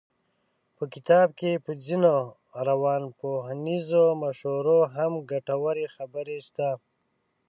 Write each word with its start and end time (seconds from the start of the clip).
په 0.75 0.83
کتاب 0.93 1.27
کې 1.39 1.63
په 1.65 1.71
ځينو 1.85 2.15
روانپوهنیزو 2.67 4.05
مشورو 4.23 4.79
هم 4.95 5.11
ګټورې 5.31 5.85
خبرې 5.95 6.37
شته. 6.47 6.69